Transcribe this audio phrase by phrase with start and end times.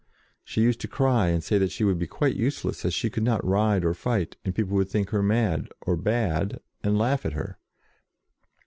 [0.43, 3.21] She used to cry, and say that she would be quite useless, as she could
[3.21, 7.33] not ride or fight, and people would think her mad, or bad, and laugh at
[7.33, 7.59] her.